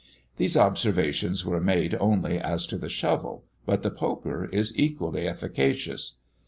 [0.37, 6.13] These observations were made only as to the shovel, but the poker is equally efficacious.